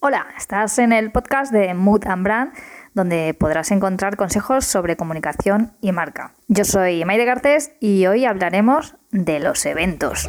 Hola, 0.00 0.28
estás 0.36 0.78
en 0.78 0.92
el 0.92 1.10
podcast 1.10 1.52
de 1.52 1.74
Mood 1.74 2.06
and 2.06 2.22
Brand, 2.22 2.52
donde 2.94 3.34
podrás 3.34 3.72
encontrar 3.72 4.16
consejos 4.16 4.64
sobre 4.64 4.96
comunicación 4.96 5.72
y 5.80 5.90
marca. 5.90 6.34
Yo 6.46 6.64
soy 6.64 7.04
Maide 7.04 7.24
Garcés 7.24 7.72
y 7.80 8.06
hoy 8.06 8.24
hablaremos 8.24 8.94
de 9.10 9.40
los 9.40 9.66
eventos. 9.66 10.28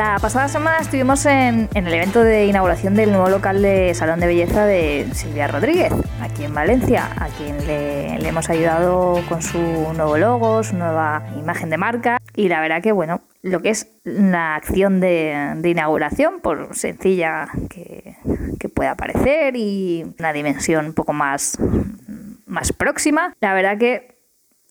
La 0.00 0.18
pasada 0.18 0.48
semana 0.48 0.78
estuvimos 0.78 1.26
en, 1.26 1.68
el 1.74 1.92
evento 1.92 2.24
de 2.24 2.46
inauguración 2.46 2.94
del 2.94 3.10
nuevo 3.10 3.28
local 3.28 3.60
de 3.60 3.92
Salón 3.92 4.18
de 4.18 4.28
Belleza 4.28 4.64
de 4.64 5.06
Silvia 5.12 5.46
Rodríguez, 5.46 5.92
aquí 6.22 6.44
en 6.44 6.54
Valencia, 6.54 7.10
a 7.18 7.28
quien 7.28 7.66
le, 7.66 8.14
hemos 8.26 8.48
ayudado 8.48 9.22
con 9.28 9.42
su 9.42 9.58
nuevo 9.58 10.16
logo, 10.16 10.62
su 10.62 10.74
nueva 10.74 11.26
imagen 11.36 11.68
de 11.68 11.76
marca. 11.76 12.16
Y 12.34 12.48
la 12.48 12.62
verdad 12.62 12.80
que, 12.82 12.92
bueno, 12.92 13.20
lo 13.42 13.60
que 13.60 13.68
es 13.68 13.88
la 14.04 14.54
acción 14.54 15.00
de, 15.00 15.60
inauguración, 15.62 16.40
por 16.40 16.74
sencilla 16.74 17.48
que, 17.68 18.16
pueda 18.74 18.94
parecer 18.94 19.54
y 19.54 20.14
una 20.18 20.32
dimensión 20.32 20.86
un 20.86 20.94
poco 20.94 21.12
más, 21.12 21.58
más 22.46 22.72
próxima, 22.72 23.34
la 23.42 23.52
verdad 23.52 23.76
que 23.76 24.16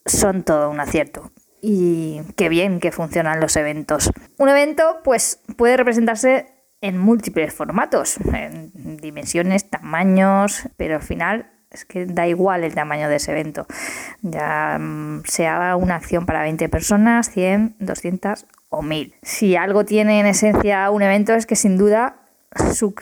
son 0.07 0.41
todo 0.41 0.71
un 0.71 0.79
acierto 0.79 1.29
y 1.61 2.21
qué 2.35 2.49
bien 2.49 2.79
que 2.79 2.91
funcionan 2.91 3.39
los 3.39 3.55
eventos. 3.55 4.11
Un 4.37 4.49
evento 4.49 4.99
pues 5.03 5.41
puede 5.57 5.77
representarse 5.77 6.47
en 6.81 6.97
múltiples 6.97 7.53
formatos, 7.53 8.17
en 8.33 8.97
dimensiones, 8.97 9.69
tamaños, 9.69 10.69
pero 10.77 10.95
al 10.95 11.01
final 11.01 11.51
es 11.71 11.85
que 11.85 12.05
da 12.05 12.27
igual 12.27 12.63
el 12.63 12.73
tamaño 12.73 13.09
de 13.09 13.17
ese 13.17 13.31
evento. 13.31 13.67
Ya 14.21 14.77
mm, 14.79 15.23
sea 15.25 15.75
una 15.75 15.95
acción 15.95 16.25
para 16.25 16.41
20 16.41 16.69
personas, 16.69 17.29
100, 17.31 17.75
200 17.79 18.45
o 18.69 18.81
1000. 18.81 19.15
Si 19.21 19.55
algo 19.55 19.85
tiene 19.85 20.19
en 20.19 20.25
esencia 20.25 20.89
un 20.89 21.01
evento 21.01 21.33
es 21.33 21.45
que 21.45 21.55
sin 21.55 21.77
duda 21.77 22.15
su, 22.73 22.93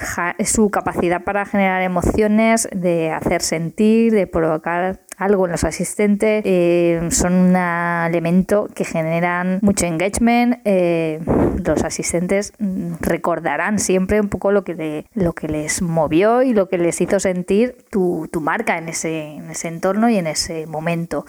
su 0.45 0.70
capacidad 0.70 1.23
para 1.23 1.45
generar 1.45 1.81
emociones, 1.81 2.67
de 2.72 3.12
hacer 3.12 3.42
sentir, 3.42 4.14
de 4.14 4.28
provocar 4.28 5.02
algo 5.17 5.45
en 5.45 5.52
los 5.52 5.64
asistentes, 5.64 6.44
eh, 6.45 7.02
son 7.09 7.34
un 7.34 7.56
elemento 7.56 8.70
que 8.73 8.86
generan 8.86 9.59
mucho 9.64 9.86
engagement. 9.86 10.59
Eh, 10.64 11.20
los 11.66 11.84
asistentes 11.84 12.54
recordarán 13.02 13.80
siempre 13.80 14.22
un 14.22 14.30
poco 14.30 14.52
lo 14.52 14.64
que, 14.64 15.06
lo 15.16 15.34
que 15.34 15.48
les 15.48 15.82
movió 15.82 16.44
y 16.44 16.54
lo 16.54 16.70
que 16.70 16.78
les 16.78 17.02
hizo 17.02 17.20
sentir 17.20 17.78
tu, 17.89 18.30
tu 18.32 18.42
marca 18.42 18.78
en 18.78 18.89
ese, 18.89 19.38
en 19.38 19.50
ese 19.50 19.67
entorno 19.67 20.09
y 20.09 20.17
en 20.17 20.28
ese 20.28 20.67
momento. 20.67 21.26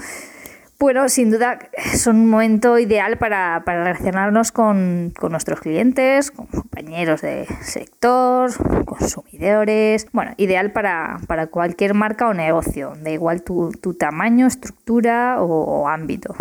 Bueno, 0.81 1.09
sin 1.09 1.33
duda 1.33 1.59
son 1.97 2.21
un 2.21 2.31
momento 2.31 2.79
ideal 2.79 3.19
para, 3.19 3.59
relacionarnos 3.67 4.53
con, 4.53 5.13
nuestros 5.29 5.59
clientes, 5.59 6.31
con 6.31 6.47
compañeros 6.47 7.21
de 7.21 7.49
sector, 7.63 8.53
consumidores. 8.85 10.07
Bueno, 10.13 10.35
ideal 10.37 10.71
para, 10.71 11.19
cualquier 11.51 11.95
marca 11.95 12.29
o 12.29 12.35
negocio, 12.35 12.93
da 13.03 13.11
igual 13.11 13.43
tu, 13.43 13.73
tamaño, 13.99 14.47
estructura 14.47 15.43
o, 15.43 15.89
ámbito. 15.89 16.37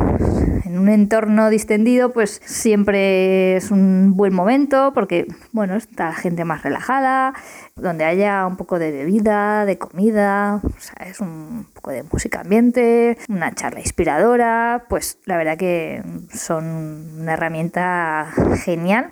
En 0.66 0.78
un 0.78 0.90
entorno 0.90 1.50
distendido, 1.50 2.14
pues 2.14 2.40
siempre 2.46 3.56
es 3.56 3.72
un 3.72 4.14
buen 4.16 4.36
momento 4.36 4.92
porque, 4.94 5.26
bueno, 5.52 5.76
está 5.76 6.10
la 6.10 6.14
gente 6.14 6.46
más 6.46 6.62
relajada, 6.62 7.34
donde 7.78 8.06
haya 8.06 8.45
un 8.45 8.58
poco 8.58 8.80
de 8.80 8.92
bebida, 8.92 9.66
de 9.66 9.78
comida, 9.78 10.61
es 11.06 11.20
un 11.20 11.67
poco 11.73 11.92
de 11.92 12.03
música 12.03 12.42
ambiente, 12.42 13.17
una 13.30 13.53
charla 13.53 13.80
inspiradora, 13.80 14.86
pues 14.89 15.19
la 15.25 15.38
verdad 15.38 15.58
que 15.58 16.02
son 16.34 17.19
una 17.22 17.34
herramienta 17.34 18.31
genial 18.64 19.09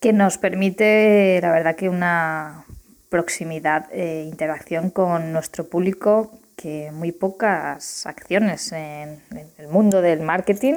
que 0.00 0.12
nos 0.12 0.38
permite, 0.38 1.38
la 1.42 1.52
verdad 1.52 1.76
que 1.76 1.88
una 1.88 2.64
proximidad 3.08 3.86
e 3.92 4.24
interacción 4.24 4.90
con 4.90 5.32
nuestro 5.32 5.68
público 5.68 6.30
que 6.56 6.90
muy 6.92 7.12
pocas 7.12 8.04
acciones 8.06 8.72
en 8.72 9.20
el 9.58 9.68
mundo 9.68 10.02
del 10.02 10.20
marketing 10.20 10.74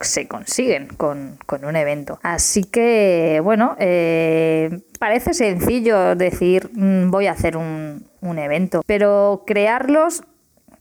se 0.00 0.28
consiguen 0.28 0.88
con, 0.88 1.38
un 1.62 1.76
evento. 1.76 2.18
Así 2.22 2.64
que, 2.64 3.40
bueno, 3.42 3.76
eh, 3.78 4.80
parece 4.98 5.34
sencillo 5.34 6.14
decir 6.16 6.70
mm, 6.72 7.10
voy 7.10 7.26
a 7.26 7.32
hacer 7.32 7.56
un, 7.56 8.04
evento, 8.22 8.82
pero 8.86 9.42
crearlos 9.46 10.22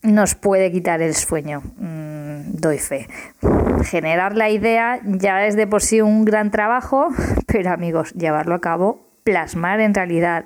nos 0.03 0.35
puede 0.35 0.71
quitar 0.71 1.01
el 1.01 1.15
sueño, 1.15 1.61
mm, 1.77 2.53
doy 2.53 2.77
fe. 2.77 3.07
Generar 3.83 4.35
la 4.35 4.49
idea 4.49 4.99
ya 5.03 5.45
es 5.45 5.55
de 5.55 5.67
por 5.67 5.81
sí 5.81 6.01
un 6.01 6.23
gran 6.25 6.51
trabajo, 6.51 7.09
pero 7.47 7.71
amigos, 7.71 8.13
llevarlo 8.13 8.55
a 8.55 8.61
cabo, 8.61 9.07
plasmar 9.23 9.79
en 9.81 9.93
realidad, 9.93 10.45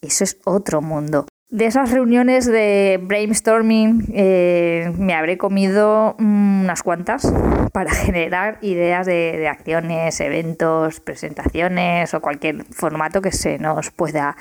eso 0.00 0.24
es 0.24 0.38
otro 0.44 0.80
mundo. 0.80 1.26
De 1.50 1.66
esas 1.66 1.90
reuniones 1.90 2.46
de 2.46 3.00
brainstorming 3.02 4.06
eh, 4.14 4.92
me 4.96 5.14
habré 5.14 5.36
comido 5.36 6.14
unas 6.20 6.84
cuantas 6.84 7.32
para 7.72 7.90
generar 7.90 8.58
ideas 8.62 9.04
de, 9.04 9.48
acciones, 9.48 10.20
eventos, 10.20 11.00
presentaciones 11.00 12.14
o 12.14 12.20
cualquier 12.20 12.64
formato 12.66 13.20
que 13.20 13.32
se 13.32 13.58
nos 13.58 13.90
pueda 13.90 14.36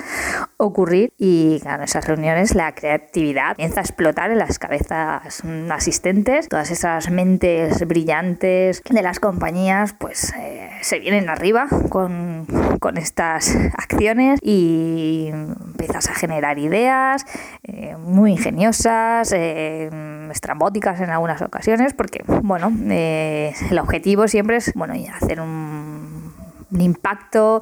ocurrir. 0.58 1.12
Y 1.18 1.60
en 1.66 1.82
esas 1.82 2.08
reuniones 2.08 2.54
la 2.54 2.76
creatividad 2.76 3.56
comienza 3.56 3.80
a 3.80 3.84
explotar 3.84 4.30
en 4.30 4.38
las 4.38 4.60
cabezas 4.60 5.42
asistentes. 5.72 6.48
Todas 6.48 6.70
esas 6.70 7.10
mentes 7.10 7.88
brillantes 7.88 8.84
de 8.88 9.02
las 9.02 9.20
compañías 9.20 9.94
pues 9.94 10.32
eh, 10.38 10.70
se 10.82 11.00
vienen 11.00 11.28
arriba 11.30 11.68
con, 11.90 12.46
con 12.80 12.98
estas 12.98 13.56
acciones 13.78 14.40
y 14.42 15.30
empiezas 15.32 16.10
a 16.10 16.14
generar 16.14 16.58
ideas 16.60 17.26
eh, 17.64 17.96
muy 17.98 18.32
ingeniosas, 18.32 19.32
eh, 19.34 19.90
estrambóticas 20.32 21.02
en 21.02 21.10
algunas 21.10 21.42
ocasiones, 21.42 21.94
porque, 21.94 22.24
bueno, 22.44 22.72
eh, 22.90 23.54
el 23.70 23.80
objetivo 23.80 24.28
siempre 24.28 24.58
es, 24.58 24.74
bueno, 24.74 24.94
hacer 25.14 25.42
un 25.42 26.34
impacto, 26.72 27.62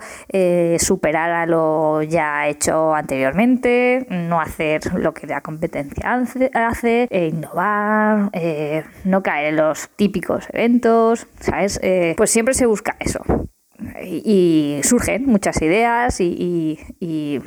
superar 0.79 1.31
a 1.31 1.45
lo 1.45 2.03
ya 2.03 2.47
hecho 2.47 2.93
anteriormente, 2.93 4.05
no 4.09 4.41
hacer 4.41 4.93
lo 4.95 5.13
que 5.13 5.27
la 5.27 5.39
competencia 5.41 6.21
hace, 6.53 7.07
innovar, 7.11 8.29
no 9.05 9.23
caer 9.23 9.47
en 9.47 9.55
los 9.55 9.89
típicos 9.95 10.47
eventos, 10.51 11.25
¿sabes? 11.39 11.79
pues 12.17 12.29
siempre 12.29 12.53
se 12.53 12.65
busca 12.65 12.97
eso 12.99 13.23
y, 14.03 14.79
surgen 14.83 15.25
muchas 15.25 15.61
ideas 15.61 16.19
y, 16.19 16.79
y, 16.99 17.41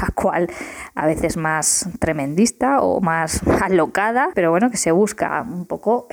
a 0.00 0.10
cual 0.12 0.48
a 0.94 1.06
veces 1.06 1.36
más 1.36 1.88
tremendista 1.98 2.80
o 2.80 3.00
más 3.00 3.40
alocada, 3.62 4.30
pero 4.34 4.50
bueno, 4.50 4.70
que 4.70 4.76
se 4.76 4.92
busca 4.92 5.42
un 5.42 5.66
poco 5.66 6.06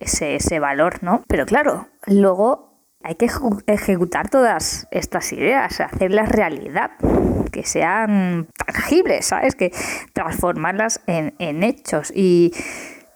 ese, 0.00 0.36
ese 0.36 0.58
valor, 0.58 1.02
¿no? 1.02 1.22
Pero 1.28 1.46
claro, 1.46 1.88
luego 2.06 2.68
hay 3.02 3.14
que 3.14 3.30
ejecutar 3.66 4.28
todas 4.28 4.86
estas 4.90 5.32
ideas, 5.32 5.80
hacerlas 5.80 6.28
realidad, 6.30 6.90
que 7.52 7.64
sean 7.64 8.48
tangibles, 8.66 9.26
¿sabes? 9.26 9.54
Que 9.54 9.72
transformarlas 10.12 11.00
en, 11.06 11.34
en 11.38 11.62
hechos 11.62 12.12
y 12.14 12.52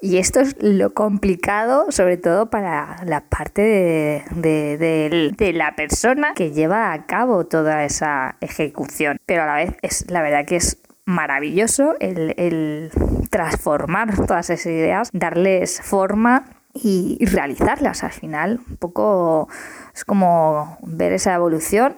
y 0.03 0.19
esto 0.19 0.41
es 0.41 0.57
lo 0.61 0.93
complicado, 0.95 1.87
sobre 1.93 2.17
todo 2.17 2.51
para 2.51 2.97
la 3.07 3.21
parte 3.21 4.25
de, 4.33 5.53
la 5.55 5.77
persona 5.77 6.35
que 6.35 6.51
lleva 6.51 6.93
a 6.93 7.07
cabo 7.07 7.47
toda 7.47 7.85
esa 7.85 8.35
ejecución. 8.41 9.19
Pero 9.27 9.45
a 9.45 9.47
la 9.47 9.55
vez 9.55 9.77
es 9.81 10.11
la 10.11 10.21
verdad 10.23 10.45
que 10.45 10.57
es 10.57 10.83
maravilloso 11.05 11.95
el, 12.01 12.91
transformar 13.31 14.27
todas 14.27 14.51
esas 14.51 14.67
ideas, 14.67 15.09
darles 15.13 15.81
forma 15.81 16.47
y, 16.75 17.25
realizarlas 17.25 18.03
al 18.03 18.13
final. 18.13 18.59
Un 18.69 18.77
poco 18.79 19.49
es 19.95 20.05
como 20.05 20.79
ver 20.83 21.13
esa 21.13 21.33
evolución 21.33 21.95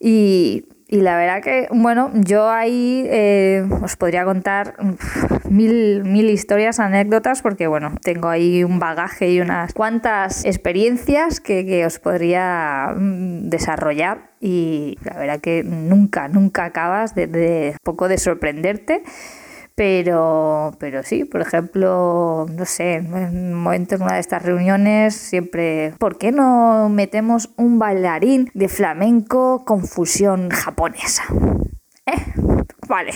y 0.00 0.66
y 0.88 1.00
la 1.00 1.16
verdad 1.16 1.42
que, 1.42 1.66
bueno, 1.72 2.12
yo 2.14 2.48
ahí 2.48 3.04
eh, 3.08 3.68
os 3.82 3.96
podría 3.96 4.24
contar 4.24 4.76
mil, 5.50 6.04
mil 6.04 6.30
historias, 6.30 6.78
anécdotas, 6.78 7.42
porque, 7.42 7.66
bueno, 7.66 7.94
tengo 8.02 8.28
ahí 8.28 8.62
un 8.62 8.78
bagaje 8.78 9.32
y 9.32 9.40
unas 9.40 9.72
cuantas 9.72 10.44
experiencias 10.44 11.40
que, 11.40 11.66
que 11.66 11.84
os 11.84 11.98
podría 11.98 12.94
mm, 12.96 13.48
desarrollar. 13.48 14.30
Y 14.40 14.96
la 15.02 15.18
verdad 15.18 15.40
que 15.40 15.64
nunca, 15.64 16.28
nunca 16.28 16.66
acabas 16.66 17.16
de, 17.16 17.26
de 17.26 17.76
poco 17.82 18.06
de 18.06 18.18
sorprenderte. 18.18 19.02
Pero, 19.76 20.72
pero 20.80 21.02
sí, 21.02 21.26
por 21.26 21.42
ejemplo, 21.42 22.46
no 22.50 22.64
sé, 22.64 22.94
en 22.94 23.12
un 23.14 23.52
momento 23.52 23.94
en 23.94 24.02
una 24.02 24.14
de 24.14 24.20
estas 24.20 24.42
reuniones 24.42 25.14
siempre, 25.14 25.92
¿por 25.98 26.16
qué 26.16 26.32
no 26.32 26.88
metemos 26.88 27.50
un 27.56 27.78
bailarín 27.78 28.50
de 28.54 28.68
flamenco 28.68 29.66
con 29.66 29.84
fusión 29.84 30.48
japonesa? 30.48 31.24
¿Eh? 32.06 32.56
vale. 32.88 33.12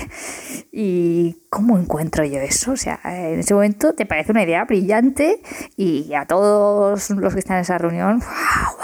¿Y 0.73 1.47
cómo 1.49 1.79
encuentro 1.79 2.25
yo 2.25 2.41
eso? 2.41 2.73
O 2.73 2.77
sea, 2.77 3.01
en 3.05 3.41
ese 3.41 3.55
momento 3.55 3.95
te 3.95 4.07
parece 4.07 4.33
una 4.33 4.43
idea 4.43 4.65
brillante 4.65 5.41
y 5.77 6.13
a 6.15 6.27
todos 6.27 7.11
los 7.11 7.33
que 7.33 7.41
están 7.41 7.57
en 7.57 7.63
esa 7.63 7.79
reunión, 7.79 8.21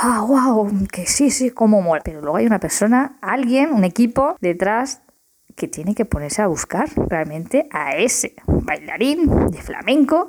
wow, 0.02 0.26
wow, 0.26 0.54
wow, 0.64 0.86
que 0.90 1.06
sí, 1.06 1.30
sí, 1.30 1.50
cómo 1.50 1.82
mola. 1.82 2.02
Pero 2.04 2.20
luego 2.20 2.36
hay 2.36 2.46
una 2.46 2.60
persona, 2.60 3.18
alguien, 3.20 3.72
un 3.72 3.84
equipo 3.84 4.36
detrás 4.40 5.02
que 5.56 5.68
tiene 5.68 5.94
que 5.94 6.04
ponerse 6.04 6.42
a 6.42 6.46
buscar 6.46 6.88
realmente 7.08 7.68
a 7.72 7.96
ese 7.96 8.36
bailarín 8.46 9.50
de 9.50 9.62
flamenco 9.62 10.26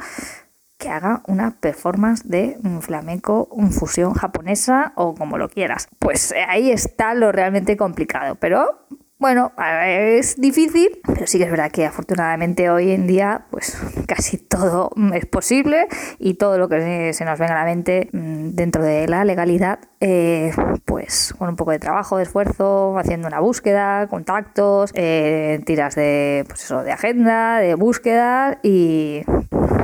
que 0.77 0.89
haga 0.89 1.24
una 1.27 1.59
performance 1.59 2.24
de 2.27 2.57
flamenco, 2.81 3.47
un 3.51 3.71
fusión 3.71 4.13
japonesa 4.13 4.94
o 4.95 5.15
como 5.15 5.38
lo 5.38 5.50
quieras. 5.50 5.88
Pues 6.00 6.33
ahí 6.47 6.71
está 6.71 7.13
lo 7.13 7.31
realmente 7.31 7.77
complicado, 7.77 8.35
pero 8.35 8.88
bueno, 9.19 9.51
es 9.85 10.39
difícil, 10.39 10.99
pero 11.05 11.25
sí 11.25 11.39
que 11.39 11.45
es 11.45 11.49
verdad 11.49 11.71
que 11.71 11.85
afortunadamente 11.85 12.69
hoy 12.69 12.91
en 12.91 13.07
día 13.07 13.45
pues 13.49 13.75
casi 14.07 14.37
todo 14.37 14.91
es 15.13 15.25
posible 15.25 15.87
y 16.19 16.35
todo 16.35 16.59
lo 16.59 16.69
que 16.69 17.13
se 17.13 17.25
nos 17.25 17.39
venga 17.39 17.53
a 17.53 17.59
la 17.59 17.65
mente 17.65 18.09
mm, 18.13 18.49
dentro 18.49 18.83
de 18.83 19.07
la 19.07 19.25
legalidad, 19.25 19.79
eh, 20.01 20.51
pues 20.85 21.33
con 21.37 21.49
un 21.49 21.55
poco 21.55 21.71
de 21.71 21.79
trabajo, 21.79 22.17
de 22.17 22.23
esfuerzo, 22.23 22.97
haciendo 22.99 23.27
una 23.27 23.39
búsqueda, 23.39 24.07
contactos, 24.07 24.91
eh, 24.93 25.61
tiras 25.65 25.95
de, 25.95 26.45
pues 26.47 26.63
eso, 26.63 26.83
de 26.83 26.91
agenda, 26.91 27.57
de 27.57 27.73
búsqueda 27.73 28.59
y 28.61 29.23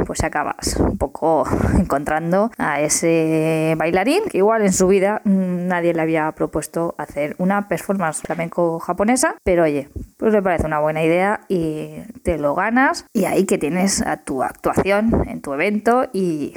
pues 0.05 0.23
acabas 0.23 0.75
un 0.77 0.97
poco 0.97 1.45
encontrando 1.79 2.51
a 2.57 2.81
ese 2.81 3.75
bailarín 3.77 4.23
que 4.29 4.39
igual 4.39 4.63
en 4.63 4.73
su 4.73 4.87
vida 4.87 5.21
mm, 5.23 5.67
nadie 5.67 5.93
le 5.93 6.01
había 6.01 6.31
propuesto 6.33 6.95
hacer 6.97 7.35
una 7.37 7.67
performance 7.67 8.21
flamenco 8.21 8.79
japonesa, 8.79 9.35
pero 9.43 9.63
oye, 9.63 9.89
pues 10.17 10.33
me 10.33 10.41
parece 10.41 10.65
una 10.65 10.79
buena 10.79 11.03
idea 11.03 11.41
y 11.47 12.01
te 12.23 12.37
lo 12.37 12.55
ganas. 12.55 13.05
Y 13.13 13.25
ahí 13.25 13.45
que 13.45 13.57
tienes 13.57 14.01
a 14.01 14.17
tu 14.17 14.43
actuación 14.43 15.23
en 15.27 15.41
tu 15.41 15.53
evento 15.53 16.07
y, 16.13 16.53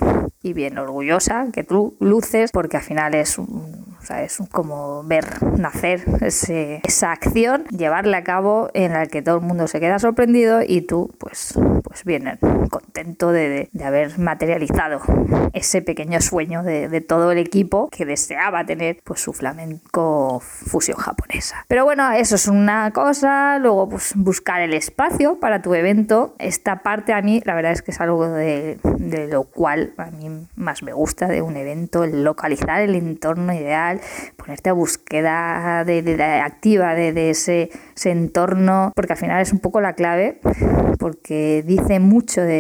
bien 0.54 0.78
orgullosa 0.78 1.48
que 1.52 1.64
tú 1.64 1.96
luces 1.98 2.52
porque 2.52 2.76
al 2.76 2.82
final 2.84 3.16
es 3.16 3.36
un 3.36 3.96
es 4.14 4.38
como 4.52 5.02
ver 5.02 5.24
nacer 5.58 6.04
esa 6.22 7.10
acción, 7.10 7.64
llevarla 7.76 8.18
a 8.18 8.24
cabo 8.24 8.70
en 8.74 8.92
la 8.92 9.06
que 9.06 9.22
todo 9.22 9.36
el 9.36 9.42
mundo 9.42 9.66
se 9.66 9.80
queda 9.80 9.98
sorprendido 9.98 10.60
y 10.66 10.82
tú, 10.82 11.12
pues, 11.18 11.58
pues 11.82 12.04
contento 12.68 13.32
de, 13.32 13.68
haber 13.84 14.18
materializado 14.18 15.00
ese 15.52 15.82
pequeño 15.82 16.20
sueño 16.20 16.62
de, 16.62 17.00
todo 17.00 17.30
el 17.30 17.38
equipo 17.38 17.88
que 17.90 18.04
deseaba 18.04 18.64
tener 18.64 18.98
pues 19.04 19.20
su 19.20 19.32
flamenco 19.32 20.40
fusión 20.40 20.96
japonesa. 20.96 21.64
Pero 21.68 21.84
bueno, 21.84 22.10
eso 22.12 22.34
es 22.34 22.48
una 22.48 22.90
cosa, 22.92 23.58
luego 23.58 23.88
pues 23.88 24.14
buscar 24.16 24.60
el 24.60 24.74
espacio 24.74 25.38
para 25.38 25.62
tu 25.62 25.74
evento. 25.74 26.34
Esta 26.38 26.82
parte 26.82 27.12
a 27.12 27.22
mí 27.22 27.42
la 27.44 27.54
verdad 27.54 27.72
es 27.72 27.82
que 27.82 27.90
es 27.90 28.00
algo 28.00 28.28
de, 28.28 28.78
de 28.98 29.28
lo 29.28 29.44
cual 29.44 29.92
a 29.98 30.10
mí 30.10 30.28
más 30.56 30.82
me 30.82 30.92
gusta 30.92 31.28
de 31.28 31.42
un 31.42 31.56
evento, 31.56 32.04
el 32.04 32.24
localizar 32.24 32.80
el 32.80 32.94
entorno 32.94 33.52
ideal 33.52 34.00
ponerte 34.36 34.70
a 34.70 34.72
búsqueda 34.72 35.84
de, 35.84 36.22
activa 36.42 36.94
de, 36.94 37.30
ese, 37.30 37.70
entorno, 38.04 38.92
porque 38.94 39.14
al 39.14 39.18
final 39.18 39.42
es 39.42 39.52
un 39.52 39.58
poco 39.58 39.80
la 39.80 39.94
clave, 39.94 40.40
porque 40.98 41.64
dice 41.66 41.98
mucho 41.98 42.42
de, 42.42 42.55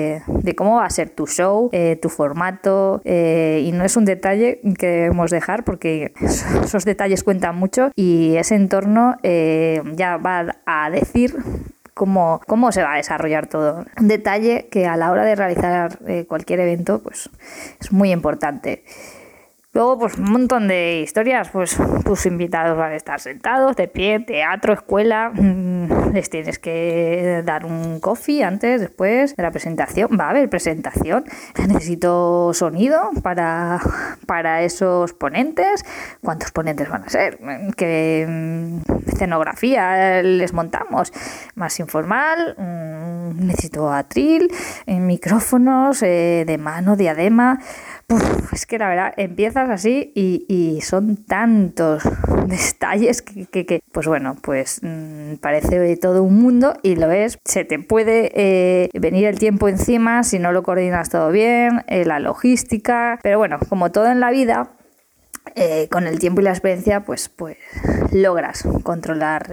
cómo 0.56 0.76
va 0.76 0.86
a 0.86 0.90
ser 0.90 1.10
tu 1.10 1.26
show, 1.26 1.68
eh, 1.72 1.96
tu 2.00 2.08
formato, 2.08 3.00
eh, 3.04 3.62
y 3.64 3.72
no 3.72 3.84
es 3.84 3.96
un 3.96 4.04
detalle 4.04 4.60
que 4.78 4.86
debemos 4.86 5.30
dejar, 5.30 5.64
porque 5.64 6.12
esos 6.64 6.84
detalles 6.84 7.22
cuentan 7.22 7.56
mucho 7.56 7.90
y 7.94 8.36
ese 8.36 8.54
entorno 8.54 9.16
eh, 9.22 9.82
ya 9.94 10.16
va 10.16 10.56
a 10.66 10.90
decir 10.90 11.36
Cómo, 11.94 12.42
cómo, 12.46 12.72
se 12.72 12.82
va 12.82 12.92
a 12.92 12.96
desarrollar 12.98 13.46
todo. 13.46 13.86
Un 13.98 14.06
detalle 14.06 14.68
que 14.70 14.86
a 14.86 14.98
la 14.98 15.10
hora 15.10 15.24
de 15.24 15.34
realizar 15.34 15.98
cualquier 16.28 16.60
evento 16.60 17.00
pues, 17.02 17.30
es 17.80 17.90
muy 17.90 18.12
importante. 18.12 18.84
Luego, 19.76 19.98
pues 19.98 20.16
un 20.16 20.30
montón 20.30 20.68
de 20.68 21.00
historias, 21.02 21.50
pues 21.50 21.76
tus 22.02 22.24
invitados 22.24 22.78
van 22.78 22.92
a 22.92 22.96
estar 22.96 23.20
sentados, 23.20 23.76
de 23.76 23.88
pie, 23.88 24.20
teatro, 24.20 24.72
escuela, 24.72 25.30
les 26.12 26.30
tienes 26.30 26.58
que 26.58 27.42
dar 27.44 27.64
un 27.64 28.00
coffee 28.00 28.42
antes, 28.42 28.80
después 28.80 29.36
de 29.36 29.42
la 29.42 29.50
presentación, 29.50 30.10
va 30.18 30.26
a 30.26 30.30
haber 30.30 30.48
presentación, 30.48 31.24
necesito 31.66 32.52
sonido 32.54 33.10
para, 33.22 33.80
para 34.26 34.62
esos 34.62 35.12
ponentes, 35.12 35.84
¿cuántos 36.22 36.50
ponentes 36.52 36.88
van 36.88 37.04
a 37.04 37.08
ser? 37.08 37.38
¿Qué 37.76 38.26
escenografía 39.06 40.22
les 40.22 40.52
montamos? 40.52 41.12
Más 41.54 41.78
informal, 41.80 42.54
mm, 42.56 43.46
necesito 43.46 43.92
atril, 43.92 44.50
eh, 44.86 45.00
micrófonos 45.00 46.02
eh, 46.02 46.44
de 46.46 46.58
mano, 46.58 46.96
diadema, 46.96 47.60
es 48.52 48.66
que 48.66 48.78
la 48.78 48.88
verdad, 48.88 49.14
empiezas 49.16 49.68
así 49.68 50.12
y, 50.14 50.80
son 50.82 51.16
tantos 51.16 52.02
detalles 52.46 53.22
que, 53.22 53.82
pues 53.92 54.06
bueno, 54.06 54.36
pues 54.40 54.80
mm, 54.82 55.34
parece 55.36 55.96
todo 55.96 56.22
un 56.22 56.40
mundo 56.40 56.74
y 56.82 56.96
lo 56.96 57.10
es. 57.10 57.38
Se 57.44 57.64
te 57.64 57.78
puede 57.78 58.30
eh, 58.34 58.90
venir 58.94 59.26
el 59.26 59.38
tiempo 59.38 59.68
encima 59.68 60.22
si 60.22 60.38
no 60.38 60.52
lo 60.52 60.62
coordinas 60.62 61.10
todo 61.10 61.30
bien, 61.30 61.84
eh, 61.88 62.04
la 62.04 62.20
logística, 62.20 63.18
pero 63.22 63.38
bueno, 63.38 63.58
como 63.68 63.90
todo 63.90 64.06
en 64.06 64.20
la 64.20 64.30
vida, 64.30 64.70
eh, 65.54 65.88
con 65.90 66.06
el 66.06 66.18
tiempo 66.18 66.40
y 66.40 66.44
la 66.44 66.50
experiencia, 66.50 67.00
pues, 67.00 67.28
pues 67.28 67.56
logras 68.12 68.64
controlar 68.82 69.50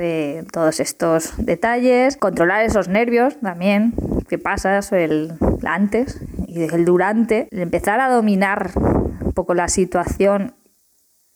todos 0.51 0.79
estos 0.79 1.33
detalles, 1.37 2.17
controlar 2.17 2.63
esos 2.63 2.87
nervios 2.87 3.39
también 3.39 3.93
que 4.27 4.37
pasas, 4.37 4.91
el 4.91 5.33
antes 5.65 6.19
y 6.53 6.63
el 6.63 6.85
durante, 6.85 7.47
empezar 7.51 7.99
a 7.99 8.09
dominar 8.09 8.71
un 8.75 9.33
poco 9.33 9.55
la 9.55 9.67
situación 9.67 10.55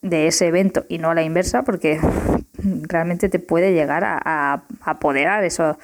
de 0.01 0.27
ese 0.27 0.47
evento 0.47 0.85
y 0.89 0.99
no 0.99 1.15
la 1.15 1.23
inversa, 1.23 1.63
porque 1.63 1.99
realmente 2.63 3.29
te 3.29 3.39
puede 3.39 3.73
llegar 3.73 4.03
a, 4.05 4.63
apoderar 4.81 5.43
esos, 5.43 5.77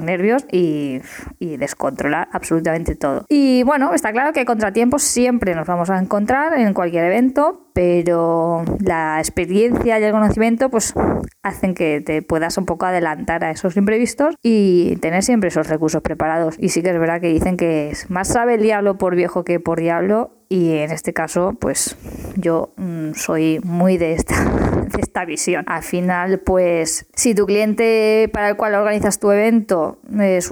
nervios 0.00 0.44
y, 0.50 1.00
descontrolar 1.38 2.28
absolutamente 2.32 2.94
todo. 2.96 3.24
Y 3.28 3.62
bueno, 3.62 3.94
está 3.94 4.12
claro 4.12 4.32
que 4.32 4.44
contratiempos 4.44 5.02
siempre 5.02 5.54
nos 5.54 5.66
vamos 5.66 5.90
a 5.90 5.98
encontrar 5.98 6.58
en 6.58 6.74
cualquier 6.74 7.04
evento, 7.04 7.68
pero 7.72 8.64
la 8.80 9.18
experiencia 9.18 9.98
y 9.98 10.02
el 10.02 10.12
conocimiento 10.12 10.70
pues 10.70 10.94
hacen 11.42 11.74
que 11.74 12.00
te 12.00 12.22
puedas 12.22 12.56
un 12.58 12.66
poco 12.66 12.86
adelantar 12.86 13.44
a 13.44 13.50
esos 13.50 13.76
imprevistos 13.76 14.34
y 14.42 14.96
tener 14.96 15.22
siempre 15.22 15.48
esos 15.48 15.68
recursos 15.68 16.02
preparados. 16.02 16.56
Y 16.58 16.70
sí 16.70 16.82
que 16.82 16.90
es 16.90 16.98
verdad 16.98 17.20
que 17.20 17.28
dicen 17.28 17.56
que 17.56 17.90
es 17.90 18.10
más 18.10 18.28
sabe 18.28 18.54
el 18.54 18.62
diablo 18.62 18.98
por 18.98 19.14
viejo 19.14 19.44
que 19.44 19.60
por 19.60 19.80
diablo 19.80 20.33
y 20.48 20.76
en 20.76 20.90
este 20.90 21.12
caso 21.12 21.54
pues 21.58 21.96
yo 22.36 22.72
mm, 22.76 23.12
soy 23.14 23.60
muy 23.62 23.96
de 23.96 24.12
esta, 24.12 24.44
de 24.44 25.00
esta 25.00 25.24
visión. 25.24 25.64
Al 25.68 25.82
final 25.82 26.40
pues 26.40 27.06
si 27.14 27.34
tu 27.34 27.46
cliente 27.46 28.28
para 28.32 28.50
el 28.50 28.56
cual 28.56 28.74
organizas 28.74 29.18
tu 29.18 29.30
evento, 29.30 29.98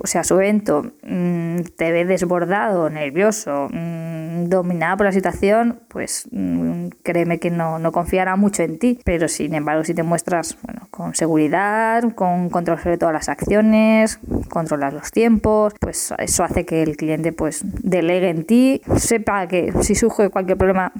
o 0.02 0.06
sea 0.06 0.24
su 0.24 0.34
evento, 0.36 0.92
mm, 1.02 1.60
te 1.76 1.92
ve 1.92 2.04
desbordado, 2.04 2.90
nervioso, 2.90 3.68
mm, 3.70 4.21
dominado 4.48 4.98
por 4.98 5.06
la 5.06 5.12
situación, 5.12 5.80
pues 5.88 6.28
créeme 7.02 7.38
que 7.38 7.50
no, 7.50 7.78
no 7.78 7.92
confiará 7.92 8.36
mucho 8.36 8.62
en 8.62 8.78
ti. 8.78 9.00
Pero 9.04 9.28
sin 9.28 9.54
embargo 9.54 9.84
si 9.84 9.94
te 9.94 10.02
muestras 10.02 10.56
bueno, 10.62 10.88
con 10.90 11.14
seguridad, 11.14 12.02
con 12.14 12.50
control 12.50 12.78
sobre 12.78 12.98
todas 12.98 13.14
las 13.14 13.28
acciones, 13.28 14.20
controlas 14.48 14.92
los 14.92 15.10
tiempos, 15.10 15.74
pues 15.80 16.14
eso 16.18 16.44
hace 16.44 16.64
que 16.64 16.82
el 16.82 16.96
cliente 16.96 17.32
pues 17.32 17.62
delegue 17.64 18.30
en 18.30 18.44
ti, 18.44 18.82
sepa 18.96 19.46
que 19.46 19.72
si 19.82 19.94
surge 19.94 20.30
cualquier 20.30 20.58
problema, 20.58 20.92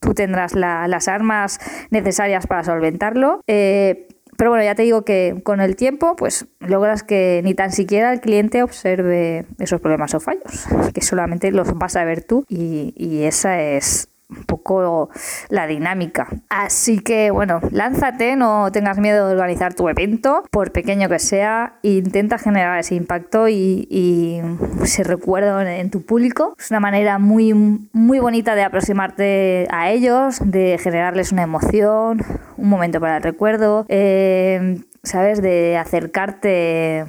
tú 0.00 0.14
tendrás 0.14 0.54
las 0.54 1.08
armas 1.08 1.58
necesarias 1.90 2.46
para 2.46 2.64
solventarlo. 2.64 3.42
Eh, 3.46 4.08
pero 4.36 4.50
bueno, 4.50 4.64
ya 4.64 4.74
te 4.74 4.82
digo 4.82 5.04
que 5.04 5.40
con 5.44 5.60
el 5.60 5.76
tiempo, 5.76 6.16
pues 6.16 6.46
logras 6.60 7.02
que 7.02 7.40
ni 7.44 7.54
tan 7.54 7.72
siquiera 7.72 8.12
el 8.12 8.20
cliente 8.20 8.62
observe 8.62 9.46
esos 9.58 9.80
problemas 9.80 10.14
o 10.14 10.20
fallos, 10.20 10.66
que 10.94 11.02
solamente 11.02 11.50
los 11.50 11.72
vas 11.78 11.96
a 11.96 12.04
ver 12.04 12.24
tú 12.24 12.44
y, 12.48 12.92
y 12.96 13.24
esa 13.24 13.60
es 13.60 14.11
un 14.36 14.44
poco 14.44 15.10
la 15.48 15.66
dinámica. 15.66 16.28
Así 16.48 16.98
que 16.98 17.30
bueno, 17.30 17.60
lánzate, 17.70 18.36
no 18.36 18.70
tengas 18.72 18.98
miedo 18.98 19.28
de 19.28 19.34
organizar 19.34 19.74
tu 19.74 19.88
evento, 19.88 20.44
por 20.50 20.72
pequeño 20.72 21.08
que 21.08 21.18
sea, 21.18 21.74
intenta 21.82 22.38
generar 22.38 22.78
ese 22.78 22.94
impacto 22.94 23.48
y, 23.48 24.40
ese 24.82 25.04
recuerdo 25.04 25.60
en, 25.60 25.90
tu 25.90 26.04
público. 26.04 26.54
Es 26.58 26.70
una 26.70 26.80
manera 26.80 27.18
muy, 27.18 27.54
muy 27.54 28.18
bonita 28.18 28.54
de 28.54 28.62
aproximarte 28.62 29.68
a 29.70 29.90
ellos, 29.90 30.40
de 30.44 30.78
generarles 30.82 31.32
una 31.32 31.42
emoción, 31.42 32.22
un 32.56 32.68
momento 32.68 33.00
para 33.00 33.18
el 33.18 33.22
recuerdo. 33.22 33.86
Eh, 33.88 34.80
¿sabes? 35.02 35.42
De 35.42 35.76
acercarte 35.76 37.04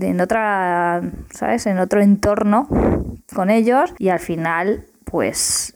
en 0.00 0.20
otra, 0.20 1.02
¿sabes? 1.30 1.66
En 1.66 1.78
otro 1.78 2.00
entorno 2.00 2.66
con 3.34 3.50
ellos 3.50 3.94
y 3.98 4.08
al 4.08 4.20
final, 4.20 4.84
pues 5.04 5.75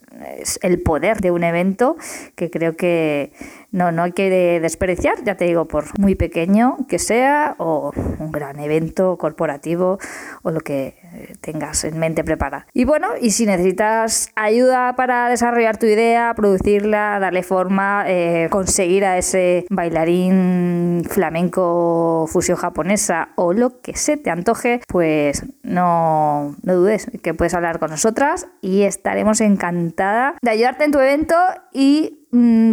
el 0.61 0.81
poder 0.81 1.21
de 1.21 1.31
un 1.31 1.43
evento 1.43 1.95
que 2.35 2.49
creo 2.49 2.75
que 2.75 3.31
no, 3.71 3.91
no 3.91 4.03
hay 4.03 4.11
que 4.11 4.59
despreciar, 4.59 5.23
ya 5.23 5.35
te 5.35 5.45
digo, 5.45 5.65
por 5.65 5.97
muy 5.99 6.15
pequeño 6.15 6.77
que 6.87 6.99
sea 6.99 7.55
o 7.57 7.91
un 8.19 8.31
gran 8.31 8.59
evento 8.59 9.17
corporativo 9.17 9.97
o 10.43 10.51
lo 10.51 10.59
que 10.61 10.95
tengas 11.41 11.83
en 11.83 11.97
mente 11.99 12.23
preparada. 12.23 12.67
Y 12.73 12.85
bueno, 12.85 13.07
y 13.19 13.31
si 13.31 13.45
necesitas 13.45 14.29
ayuda 14.35 14.95
para 14.95 15.29
desarrollar 15.29 15.77
tu 15.77 15.85
idea, 15.85 16.33
producirla, 16.35 17.19
darle 17.19 17.43
forma, 17.43 18.05
eh, 18.07 18.47
conseguir 18.49 19.05
a 19.05 19.17
ese 19.17 19.65
bailarín 19.69 21.03
flamenco 21.09 22.25
fusión 22.27 22.57
japonesa 22.57 23.29
o 23.35 23.53
lo 23.53 23.81
que 23.81 23.95
se 23.95 24.17
te 24.17 24.29
antoje, 24.29 24.81
pues 24.87 25.45
no, 25.63 26.55
no 26.63 26.75
dudes 26.75 27.09
que 27.23 27.33
puedes 27.33 27.53
hablar 27.53 27.79
con 27.79 27.91
nosotras 27.91 28.47
y 28.61 28.83
estaremos 28.83 29.41
encantada 29.41 30.35
de 30.41 30.51
ayudarte 30.51 30.83
en 30.83 30.91
tu 30.91 30.99
evento 30.99 31.35
y 31.73 32.20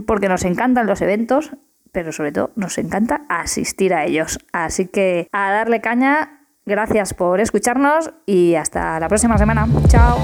porque 0.06 0.28
nos 0.28 0.44
encantan 0.44 0.86
los 0.86 1.00
eventos 1.00 1.52
pero 1.90 2.12
sobre 2.12 2.32
todo 2.32 2.50
nos 2.54 2.76
encanta 2.76 3.22
asistir 3.30 3.94
a 3.94 4.04
ellos. 4.04 4.38
Así 4.52 4.86
que 4.86 5.26
a 5.32 5.50
darle 5.50 5.80
caña 5.80 6.38
Gracias 6.68 7.14
por 7.14 7.40
escucharnos 7.40 8.10
y 8.26 8.54
hasta 8.54 9.00
la 9.00 9.08
próxima 9.08 9.38
semana. 9.38 9.66
Chao. 9.88 10.18